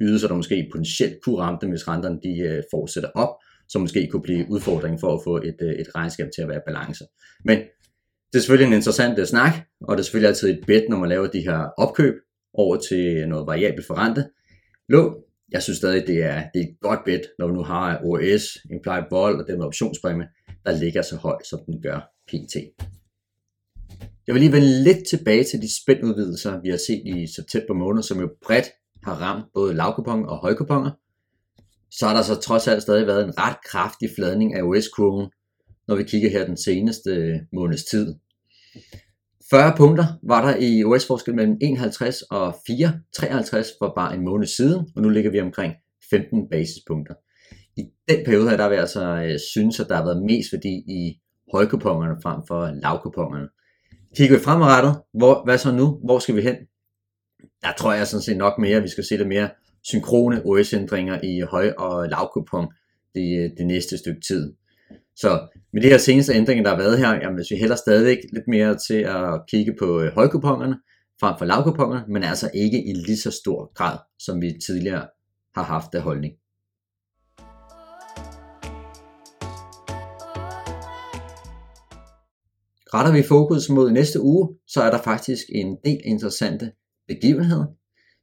ydelse, 0.00 0.28
der 0.28 0.34
måske 0.34 0.68
potentielt 0.72 1.22
kunne 1.22 1.38
ramme 1.38 1.58
dem, 1.60 1.70
hvis 1.70 1.88
renterne 1.88 2.18
de 2.22 2.38
øh, 2.40 2.62
fortsætter 2.70 3.10
op, 3.14 3.28
som 3.68 3.80
måske 3.80 4.08
kunne 4.10 4.22
blive 4.22 4.46
udfordringen 4.50 4.98
for 4.98 5.14
at 5.14 5.20
få 5.24 5.36
et, 5.36 5.56
øh, 5.62 5.72
et 5.72 5.94
regnskab 5.94 6.28
til 6.34 6.42
at 6.42 6.48
være 6.48 6.58
i 6.58 6.66
balance. 6.66 7.04
Men 7.44 7.58
det 8.32 8.38
er 8.38 8.40
selvfølgelig 8.40 8.66
en 8.66 8.78
interessant 8.78 9.18
øh, 9.18 9.26
snak, 9.26 9.52
og 9.80 9.96
det 9.96 10.02
er 10.02 10.04
selvfølgelig 10.04 10.28
altid 10.28 10.48
et 10.48 10.64
bet, 10.66 10.84
når 10.88 10.98
man 10.98 11.08
laver 11.08 11.26
de 11.26 11.40
her 11.40 11.58
opkøb 11.78 12.14
over 12.54 12.76
til 12.76 13.28
noget 13.28 13.46
variabelt 13.46 13.86
forrente. 13.86 14.24
Lån, 14.88 15.14
jeg 15.52 15.62
synes 15.62 15.76
stadig, 15.76 16.06
det 16.06 16.22
er, 16.22 16.42
det 16.54 16.60
er 16.60 16.64
et 16.64 16.76
godt 16.80 17.00
bet, 17.04 17.22
når 17.38 17.46
vi 17.46 17.52
nu 17.52 17.62
har 17.62 18.00
OS, 18.04 18.58
implied 18.70 19.02
vol 19.10 19.40
og 19.40 19.46
den 19.48 19.62
optionspræmie, 19.62 20.26
der 20.66 20.78
ligger 20.78 21.02
så 21.02 21.16
højt, 21.16 21.46
som 21.46 21.60
den 21.66 21.82
gør 21.82 22.00
pt. 22.28 22.54
Jeg 24.26 24.34
vil 24.34 24.40
lige 24.40 24.52
vende 24.52 24.82
lidt 24.82 25.08
tilbage 25.08 25.44
til 25.44 25.62
de 25.62 25.76
spændudvidelser, 25.82 26.60
vi 26.60 26.68
har 26.68 26.80
set 26.86 27.02
i 27.04 27.26
september 27.36 27.74
måned, 27.74 28.02
som 28.02 28.20
jo 28.20 28.28
bredt 28.46 28.66
har 29.04 29.14
ramt 29.14 29.44
både 29.54 29.74
lavkuponger 29.74 30.28
og 30.28 30.38
højkuponer 30.38 30.90
så 31.90 32.06
har 32.06 32.14
der 32.14 32.22
så 32.22 32.34
trods 32.34 32.68
alt 32.68 32.82
stadig 32.82 33.06
været 33.06 33.24
en 33.24 33.38
ret 33.38 33.56
kraftig 33.64 34.08
fladning 34.16 34.54
af 34.54 34.62
OS-kurven, 34.62 35.30
når 35.88 35.96
vi 35.96 36.02
kigger 36.02 36.30
her 36.30 36.46
den 36.46 36.56
seneste 36.56 37.10
øh, 37.10 37.36
måneds 37.52 37.84
tid. 37.84 38.14
40 39.50 39.76
punkter 39.76 40.04
var 40.22 40.50
der 40.50 40.56
i 40.60 40.84
OS-forskel 40.84 41.34
mellem 41.34 41.56
51 41.62 42.22
og 42.22 42.56
4, 42.66 43.00
53 43.16 43.68
for 43.82 43.92
bare 43.96 44.14
en 44.14 44.24
måned 44.24 44.46
siden, 44.46 44.86
og 44.96 45.02
nu 45.02 45.08
ligger 45.08 45.30
vi 45.30 45.40
omkring 45.40 45.74
15 46.10 46.48
basispunkter. 46.50 47.14
I 47.76 47.82
den 48.08 48.24
periode 48.24 48.50
her, 48.50 48.56
der 48.56 48.68
vil 48.68 48.74
jeg 48.74 48.82
altså 48.82 49.04
øh, 49.04 49.38
synes, 49.52 49.80
at 49.80 49.88
der 49.88 49.96
har 49.96 50.04
været 50.04 50.22
mest 50.22 50.52
værdi 50.52 50.74
i 50.88 51.20
højkupongerne 51.52 52.16
frem 52.22 52.40
for 52.48 52.80
lavkupongerne. 52.82 53.48
Kigger 54.16 54.36
vi 54.36 54.42
fremadrettet, 54.42 55.02
hvor, 55.14 55.44
hvad 55.44 55.58
så 55.58 55.72
nu? 55.72 56.00
Hvor 56.04 56.18
skal 56.18 56.36
vi 56.36 56.42
hen? 56.42 56.56
der 57.62 57.72
tror 57.78 57.92
jeg 57.92 58.06
sådan 58.06 58.22
set 58.22 58.36
nok 58.36 58.58
mere, 58.58 58.76
at 58.76 58.82
vi 58.82 58.88
skal 58.88 59.04
se 59.04 59.16
lidt 59.16 59.28
mere 59.28 59.50
synkrone 59.82 60.42
OS-ændringer 60.44 61.20
i 61.22 61.40
høj- 61.40 61.74
og 61.78 62.08
lavkupon 62.08 62.66
det, 63.14 63.38
øh, 63.38 63.50
det 63.58 63.66
næste 63.66 63.98
stykke 63.98 64.20
tid. 64.20 64.54
Så 65.20 65.48
med 65.72 65.82
de 65.82 65.88
her 65.88 65.98
seneste 65.98 66.32
ændringer, 66.34 66.64
der 66.64 66.70
har 66.70 66.78
været 66.78 66.98
her, 66.98 67.14
jamen, 67.14 67.34
hvis 67.34 67.50
vi 67.50 67.56
hælder 67.56 67.76
stadigvæk 67.76 68.18
lidt 68.32 68.48
mere 68.48 68.78
til 68.88 68.94
at 68.94 69.40
kigge 69.48 69.74
på 69.78 70.00
øh, 70.00 70.12
højkuponerne 70.14 70.76
frem 71.20 71.38
for 71.38 71.44
lavkuponerne, 71.44 72.04
men 72.08 72.22
altså 72.22 72.50
ikke 72.54 72.84
i 72.84 72.92
lige 72.92 73.16
så 73.16 73.30
stor 73.30 73.72
grad, 73.74 73.98
som 74.18 74.42
vi 74.42 74.58
tidligere 74.66 75.06
har 75.54 75.62
haft 75.62 75.94
af 75.94 76.02
holdning. 76.02 76.34
Retter 82.94 83.12
vi 83.12 83.22
fokus 83.22 83.68
mod 83.68 83.90
næste 83.90 84.20
uge, 84.20 84.48
så 84.66 84.82
er 84.82 84.90
der 84.90 85.02
faktisk 85.02 85.44
en 85.54 85.76
del 85.84 86.00
interessante 86.04 86.72
begivenheder. 87.08 87.66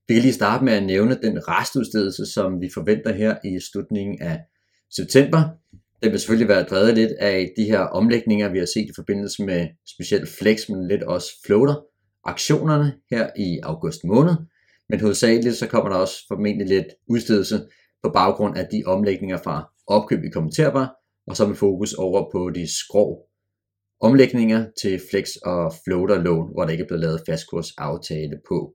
Vi 0.07 0.13
kan 0.13 0.21
lige 0.21 0.33
starte 0.33 0.65
med 0.65 0.73
at 0.73 0.83
nævne 0.83 1.19
den 1.23 1.47
restudstedelse, 1.47 2.25
som 2.25 2.61
vi 2.61 2.69
forventer 2.73 3.13
her 3.13 3.35
i 3.43 3.59
slutningen 3.71 4.21
af 4.21 4.41
september. 4.95 5.49
Det 6.03 6.11
vil 6.11 6.19
selvfølgelig 6.19 6.47
være 6.47 6.63
drevet 6.63 6.95
lidt 6.95 7.11
af 7.11 7.51
de 7.57 7.63
her 7.63 7.79
omlægninger, 7.79 8.49
vi 8.49 8.57
har 8.57 8.65
set 8.65 8.85
i 8.89 8.95
forbindelse 8.95 9.43
med 9.43 9.67
specielt 9.93 10.29
Flex, 10.29 10.69
men 10.69 10.87
lidt 10.87 11.03
også 11.03 11.27
Floater, 11.45 11.75
aktionerne 12.23 12.93
her 13.11 13.29
i 13.37 13.59
august 13.63 14.03
måned. 14.03 14.35
Men 14.89 14.99
hovedsageligt 14.99 15.55
så 15.55 15.67
kommer 15.67 15.89
der 15.89 15.97
også 15.97 16.15
formentlig 16.27 16.67
lidt 16.67 16.87
udstedelse 17.09 17.65
på 18.03 18.09
baggrund 18.09 18.57
af 18.57 18.67
de 18.71 18.83
omlægninger 18.85 19.37
fra 19.37 19.71
opkøb 19.87 20.23
i 20.23 20.29
kommenterbar, 20.29 20.95
og 21.27 21.37
så 21.37 21.47
med 21.47 21.55
fokus 21.55 21.93
over 21.93 22.31
på 22.31 22.49
de 22.49 22.67
skrå 22.79 23.27
omlægninger 24.01 24.65
til 24.81 25.01
Flex 25.09 25.29
og 25.45 25.73
Floater 25.83 26.17
lån, 26.21 26.51
hvor 26.53 26.63
der 26.63 26.71
ikke 26.71 26.83
er 26.83 26.87
blevet 26.87 27.01
lavet 27.01 27.21
fastkursaftale 27.29 28.37
på. 28.47 28.73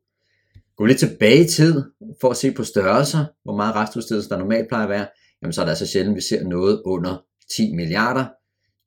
Gå 0.76 0.84
lidt 0.84 0.98
tilbage 0.98 1.44
i 1.44 1.48
tid 1.48 1.82
for 2.20 2.30
at 2.30 2.36
se 2.36 2.52
på 2.52 2.64
størrelser, 2.64 3.24
hvor 3.44 3.56
meget 3.56 3.74
restudstedelse 3.74 4.28
der 4.28 4.38
normalt 4.38 4.68
plejer 4.68 4.84
at 4.84 4.90
være, 4.90 5.06
jamen 5.42 5.52
så 5.52 5.60
er 5.60 5.64
det 5.64 5.70
altså 5.70 5.86
sjældent, 5.86 6.16
vi 6.16 6.20
ser 6.20 6.44
noget 6.44 6.82
under 6.84 7.24
10 7.56 7.74
milliarder. 7.74 8.26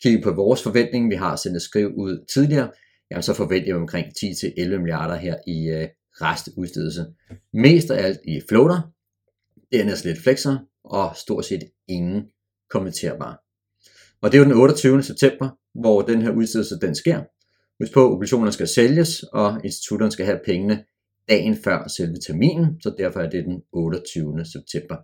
Kigger 0.02 0.22
på 0.24 0.32
vores 0.32 0.64
forventning, 0.64 1.10
vi 1.10 1.16
har 1.16 1.36
sendt 1.36 1.56
et 1.56 1.62
skriv 1.62 1.94
ud 1.96 2.26
tidligere, 2.34 2.72
jamen 3.12 3.24
så 3.24 3.34
forventer 3.34 3.74
vi 3.74 3.80
omkring 3.82 4.08
10-11 4.08 4.78
milliarder 4.78 5.16
her 5.16 5.36
i 5.48 5.68
øh, 5.70 5.88
restudstedelse. 6.22 7.06
Mest 7.54 7.92
af 7.92 8.06
alt 8.06 8.20
i 8.28 8.42
floater, 8.50 8.82
dernæst 9.72 10.06
lidt 10.06 10.24
flexer, 10.24 10.58
og 10.84 11.16
stort 11.16 11.46
set 11.46 11.64
ingen 11.88 12.24
kommenterbare. 12.70 13.38
Og 14.22 14.32
det 14.32 14.38
er 14.38 14.40
jo 14.40 14.46
den 14.46 14.62
28. 14.62 15.04
september, 15.04 15.50
hvor 15.80 16.02
den 16.02 16.22
her 16.22 16.32
udstedelse 16.32 16.80
den 16.82 16.96
sker. 16.96 17.24
Husk 17.84 17.94
på, 17.94 18.06
at 18.06 18.12
obligationerne 18.12 18.52
skal 18.52 18.68
sælges, 18.68 19.24
og 19.24 19.62
institutterne 19.64 20.12
skal 20.12 20.26
have 20.26 20.40
pengene 20.46 20.84
dagen 21.30 21.58
før 21.64 21.88
selve 21.88 22.16
terminen, 22.28 22.82
så 22.82 22.96
derfor 22.98 23.20
er 23.20 23.30
det 23.30 23.46
den 23.46 23.62
28. 23.72 24.46
september. 24.46 24.96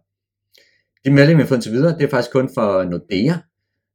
De 1.05 1.11
meldinger, 1.11 1.37
vi 1.37 1.41
har 1.41 1.47
fået 1.47 1.57
indtil 1.57 1.71
videre, 1.71 1.97
det 1.97 2.03
er 2.03 2.09
faktisk 2.09 2.31
kun 2.31 2.49
for 2.53 2.83
Nordea, 2.83 3.33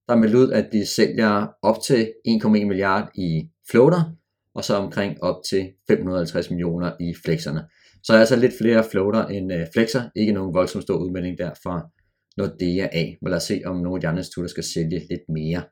der 0.08 0.16
meldt 0.16 0.34
ud, 0.34 0.52
at 0.52 0.68
de 0.72 0.86
sælger 0.86 1.46
op 1.62 1.76
til 1.86 2.12
1,1 2.28 2.48
milliard 2.48 3.10
i 3.14 3.48
floater, 3.70 4.16
og 4.54 4.64
så 4.64 4.74
omkring 4.74 5.22
op 5.22 5.36
til 5.50 5.72
550 5.88 6.50
millioner 6.50 6.92
i 7.00 7.14
flexerne. 7.24 7.64
Så 8.02 8.14
er 8.14 8.18
altså 8.18 8.36
lidt 8.36 8.52
flere 8.60 8.84
floater 8.90 9.26
end 9.26 9.52
øh, 9.52 9.66
flexer, 9.72 10.02
ikke 10.16 10.32
nogen 10.32 10.54
voldsom 10.54 10.82
stor 10.82 10.96
udmelding 10.96 11.38
der 11.38 11.50
fra 11.62 11.88
Nordea 12.36 12.88
af. 12.92 13.18
Men 13.22 13.30
lad 13.30 13.36
os 13.36 13.42
se, 13.42 13.62
om 13.64 13.76
nogle 13.76 13.96
af 13.96 14.00
de 14.00 14.08
andre 14.08 14.20
institutter 14.20 14.48
skal 14.48 14.64
sælge 14.64 15.06
lidt 15.10 15.28
mere. 15.28 15.62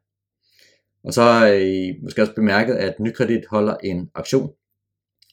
Og 1.05 1.12
så 1.12 1.23
har 1.23 1.47
I 1.47 1.93
måske 2.03 2.23
også 2.23 2.35
bemærket, 2.35 2.75
at 2.75 2.95
Nykredit 3.01 3.45
holder 3.51 3.77
en 3.85 4.11
aktion 4.15 4.51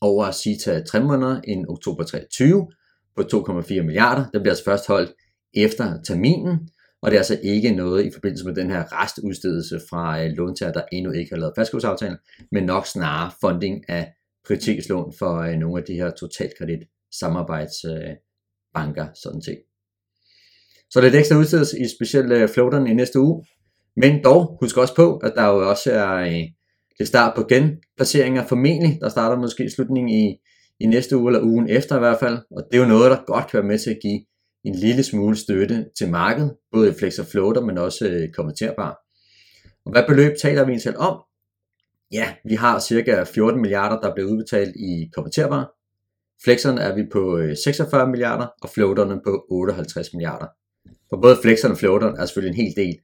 over 0.01 0.31
CITA 0.31 0.83
3 0.83 0.99
måneder 0.99 1.41
i 1.47 1.65
oktober 1.69 2.03
23 2.03 2.67
på 3.15 3.21
2,4 3.21 3.81
milliarder. 3.81 4.29
Den 4.33 4.41
bliver 4.41 4.51
altså 4.51 4.63
først 4.63 4.87
holdt 4.87 5.11
efter 5.53 6.01
terminen, 6.01 6.69
og 7.01 7.11
det 7.11 7.17
er 7.17 7.19
altså 7.19 7.39
ikke 7.43 7.71
noget 7.71 8.05
i 8.05 8.11
forbindelse 8.13 8.45
med 8.45 8.55
den 8.55 8.71
her 8.71 9.01
restudstedelse 9.01 9.81
fra 9.89 10.23
øh, 10.23 10.31
låntager, 10.31 10.71
der 10.71 10.81
endnu 10.91 11.11
ikke 11.11 11.31
har 11.31 11.39
lavet 11.39 11.53
fastkursaftalen, 11.57 12.17
men 12.51 12.63
nok 12.63 12.87
snarere 12.87 13.31
funding 13.41 13.89
af 13.89 14.13
prioritetslån 14.45 15.13
for 15.19 15.37
øh, 15.37 15.55
nogle 15.55 15.81
af 15.81 15.85
de 15.87 15.93
her 15.93 16.11
totalkredit 16.11 16.79
samarbejdsbanker, 17.19 19.07
sådan 19.23 19.41
set. 19.41 19.61
Så 20.89 21.01
lidt 21.01 21.15
ekstra 21.15 21.37
udstedelse 21.37 21.79
i 21.79 21.87
specielt 21.87 22.31
øh, 22.31 22.49
i 22.89 22.93
næste 22.93 23.19
uge. 23.19 23.45
Men 23.95 24.23
dog, 24.23 24.57
husk 24.61 24.77
også 24.77 24.95
på, 24.95 25.17
at 25.17 25.33
der 25.35 25.47
jo 25.47 25.69
også 25.69 25.91
er 25.91 26.15
øh, 26.15 26.43
det 26.99 27.07
start 27.07 27.33
på 27.35 27.43
genplaceringer 27.43 28.47
formentlig. 28.47 28.99
Der 29.01 29.09
starter 29.09 29.37
måske 29.41 29.65
i 29.65 29.69
slutningen 29.69 30.09
i, 30.09 30.37
i 30.79 30.85
næste 30.85 31.17
uge 31.17 31.29
eller 31.29 31.41
ugen 31.41 31.69
efter 31.69 31.95
i 31.95 31.99
hvert 31.99 32.19
fald. 32.19 32.37
Og 32.51 32.63
det 32.71 32.77
er 32.77 32.81
jo 32.81 32.87
noget, 32.87 33.11
der 33.11 33.23
godt 33.25 33.47
kan 33.47 33.57
være 33.57 33.67
med 33.67 33.79
til 33.79 33.89
at 33.89 33.99
give 34.01 34.21
en 34.63 34.75
lille 34.75 35.03
smule 35.03 35.37
støtte 35.37 35.85
til 35.97 36.09
markedet, 36.09 36.55
både 36.71 36.89
i 36.89 36.93
flex 36.99 37.19
og 37.19 37.25
floater, 37.25 37.61
men 37.61 37.77
også 37.77 38.07
øh, 38.07 38.29
kommenterbar. 38.33 38.99
Og 39.85 39.91
hvad 39.91 40.03
beløb 40.07 40.37
taler 40.41 40.65
vi 40.65 40.71
egentlig 40.71 40.97
om? 40.97 41.21
Ja, 42.11 42.33
vi 42.45 42.55
har 42.55 42.79
cirka 42.79 43.23
14 43.23 43.61
milliarder, 43.61 43.99
der 43.99 44.13
bliver 44.13 44.29
udbetalt 44.29 44.75
i 44.75 45.09
kommenterbar. 45.13 45.71
Flexerne 46.43 46.81
er 46.81 46.95
vi 46.95 47.03
på 47.11 47.37
øh, 47.37 47.57
46 47.63 48.07
milliarder, 48.07 48.47
og 48.61 48.69
floaterne 48.69 49.21
på 49.25 49.45
58 49.49 50.13
milliarder. 50.13 50.47
For 51.09 51.21
både 51.21 51.37
flexerne 51.41 51.73
og 51.73 51.77
floaterne 51.77 52.17
er 52.17 52.25
selvfølgelig 52.25 52.59
en 52.59 52.65
hel 52.65 52.75
del 52.75 52.99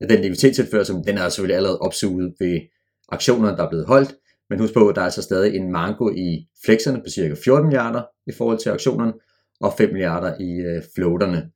af 0.00 0.08
den 0.08 0.20
likviditetstilførsel, 0.20 0.94
den 1.06 1.18
er 1.18 1.28
selvfølgelig 1.28 1.56
allerede 1.56 1.78
opsuget 1.78 2.34
ved 2.40 2.60
aktionerne, 3.08 3.56
der 3.56 3.64
er 3.64 3.68
blevet 3.68 3.86
holdt. 3.86 4.14
Men 4.50 4.58
husk 4.58 4.74
på, 4.74 4.88
at 4.88 4.94
der 4.94 5.00
er 5.00 5.04
altså 5.04 5.22
stadig 5.22 5.56
en 5.56 5.72
manko 5.72 6.10
i 6.10 6.48
flexerne 6.64 6.98
på 6.98 7.10
cirka 7.10 7.34
14 7.44 7.66
milliarder 7.66 8.02
i 8.26 8.32
forhold 8.32 8.58
til 8.58 8.70
aktionerne, 8.70 9.12
og 9.60 9.74
5 9.78 9.92
milliarder 9.92 10.40
i 10.40 10.50
øh, 10.50 10.82
floaterne. 10.94 11.50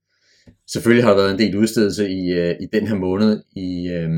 Selvfølgelig 0.73 1.05
har 1.05 1.11
der 1.11 1.17
været 1.17 1.33
en 1.33 1.39
del 1.39 1.57
udstedelse 1.57 2.11
i, 2.11 2.33
øh, 2.33 2.57
i 2.61 2.67
den 2.73 2.87
her 2.87 2.95
måned 2.95 3.43
i 3.57 3.89
øh, 3.89 4.11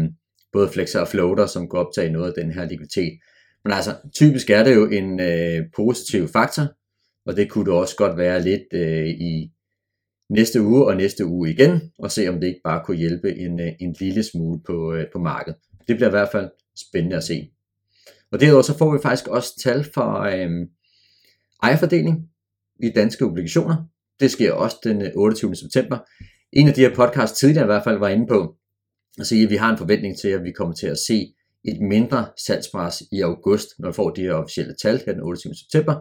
både 0.53 0.69
flexer 0.69 1.01
og 1.01 1.09
floater, 1.09 1.47
som 1.47 1.69
går 1.69 1.79
optage 1.79 2.13
noget 2.13 2.29
af 2.29 2.45
den 2.45 2.53
her 2.53 2.69
likviditet. 2.69 3.19
Men 3.65 3.73
altså, 3.73 3.95
typisk 4.15 4.51
er 4.51 4.65
det 4.65 4.75
jo 4.75 4.87
en 4.87 5.21
øh, 5.21 5.65
positiv 5.77 6.29
faktor, 6.29 6.67
og 7.27 7.37
det 7.37 7.51
kunne 7.51 7.65
det 7.65 7.75
også 7.75 7.97
godt 7.97 8.19
være 8.19 8.43
lidt 8.43 8.63
øh, 8.73 9.07
i 9.07 9.51
næste 10.31 10.63
uge 10.63 10.87
og 10.87 10.97
næste 10.97 11.27
uge 11.27 11.51
igen, 11.51 11.81
og 11.99 12.11
se 12.11 12.29
om 12.29 12.41
det 12.41 12.47
ikke 12.47 12.61
bare 12.65 12.83
kunne 12.85 12.97
hjælpe 12.97 13.37
en, 13.37 13.61
øh, 13.61 13.73
en 13.81 13.97
lille 14.01 14.23
smule 14.23 14.61
på, 14.67 14.95
øh, 14.95 15.07
på 15.13 15.19
markedet. 15.19 15.59
Det 15.89 15.97
bliver 15.97 16.09
i 16.09 16.11
hvert 16.11 16.29
fald 16.33 16.51
spændende 16.77 17.17
at 17.17 17.25
se. 17.25 17.51
Og 18.33 18.41
derudover 18.41 18.63
så 18.63 18.79
får 18.79 18.93
vi 18.93 18.99
faktisk 19.03 19.29
også 19.29 19.61
tal 19.63 19.85
for 19.95 20.21
øh, 20.21 20.67
ejerfordeling 21.63 22.31
i 22.83 22.91
danske 22.91 23.25
obligationer. 23.25 23.77
Det 24.21 24.31
sker 24.31 24.53
også 24.53 24.77
den 24.85 25.03
øh, 25.03 25.09
28. 25.15 25.55
September. 25.57 25.99
En 26.53 26.69
af 26.69 26.75
de 26.75 26.81
her 26.81 26.95
podcasts 26.95 27.39
tidligere 27.39 27.65
i 27.65 27.67
hvert 27.67 27.85
fald 27.85 27.99
var 27.99 28.09
inde 28.09 28.27
på 28.27 28.57
at 29.19 29.27
sige, 29.27 29.45
at 29.45 29.51
vi 29.51 29.57
har 29.57 29.71
en 29.71 29.79
forventning 29.79 30.19
til, 30.19 30.29
at 30.29 30.45
vi 30.45 30.53
kommer 30.53 30.75
til 30.75 30.87
at 30.87 30.99
se 30.99 31.35
et 31.65 31.81
mindre 31.81 32.27
salgspres 32.47 33.03
i 33.13 33.21
august, 33.21 33.69
når 33.79 33.89
vi 33.89 33.95
får 33.95 34.11
de 34.11 34.21
her 34.21 34.33
officielle 34.33 34.75
tal 34.83 35.03
her 35.07 35.13
den 35.13 35.23
28. 35.23 35.55
september, 35.55 35.95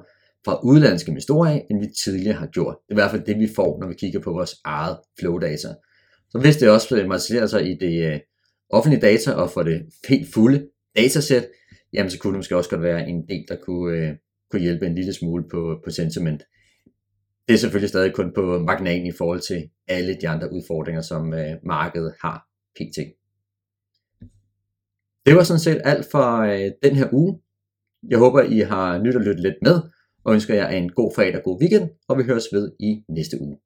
fra 0.46 0.60
udlandske 0.63 1.10
investorer 1.10 1.50
af, 1.50 1.65
end 1.70 1.79
vi 1.79 1.88
tidligere 2.03 2.36
har 2.36 2.48
gjort. 2.48 2.75
Det 2.88 2.91
er 2.91 2.96
i 2.96 3.01
hvert 3.01 3.12
fald 3.12 3.25
det, 3.25 3.39
vi 3.39 3.50
får, 3.55 3.79
når 3.82 3.88
vi 3.88 3.94
kigger 3.94 4.20
på 4.20 4.32
vores 4.32 4.55
eget 4.65 4.98
flow-data. 5.20 5.67
Så 6.29 6.38
hvis 6.41 6.58
det 6.58 6.70
også 6.70 6.96
materialiserer 6.96 7.48
sig 7.48 7.72
i 7.72 7.77
det 7.77 8.13
øh, 8.13 8.20
offentlige 8.70 9.01
data 9.01 9.32
og 9.32 9.51
for 9.51 9.63
det 9.63 9.82
helt 10.08 10.34
fulde 10.34 10.67
datasæt, 10.96 11.48
jamen 11.94 12.10
så 12.10 12.20
kunne 12.20 12.34
det 12.34 12.39
måske 12.39 12.58
også 12.58 12.70
godt 12.70 12.82
være 12.82 13.10
en 13.10 13.27
del, 13.29 13.46
der 13.50 13.55
kunne, 13.65 13.98
øh, 13.98 14.13
kunne 14.51 14.62
hjælpe 14.62 14.86
en 14.86 14.96
lille 14.96 15.13
smule 15.13 15.44
på, 15.51 15.79
på 15.86 15.91
sentiment. 15.91 16.44
Det 17.48 17.54
er 17.54 17.58
selvfølgelig 17.58 17.90
stadig 17.90 18.14
kun 18.14 18.34
på 18.34 18.60
marginalen 18.60 19.08
i 19.08 19.12
forhold 19.18 19.40
til 19.40 19.70
alle 19.88 20.18
de 20.22 20.30
andre 20.30 20.52
udfordringer, 20.52 21.02
som 21.02 21.34
øh, 21.34 21.56
markedet 21.64 22.14
har 22.22 22.48
pt. 22.75 22.98
Det 25.25 25.36
var 25.36 25.44
sådan 25.44 25.60
set 25.60 25.82
alt 25.84 26.06
for 26.12 26.40
øh, 26.40 26.72
den 26.84 26.96
her 26.96 27.10
uge. 27.14 27.40
Jeg 28.10 28.18
håber, 28.18 28.42
I 28.42 28.60
har 28.60 28.98
nyt 28.98 29.16
at 29.16 29.22
lytte 29.22 29.42
lidt 29.42 29.56
med, 29.62 29.82
og 30.24 30.34
ønsker 30.34 30.56
jer 30.56 30.68
en 30.68 30.90
god 30.90 31.12
fredag 31.16 31.36
og 31.36 31.44
god 31.44 31.62
weekend, 31.62 31.90
og 32.08 32.18
vi 32.18 32.24
høres 32.24 32.46
ved 32.52 32.72
i 32.80 33.04
næste 33.10 33.42
uge. 33.42 33.58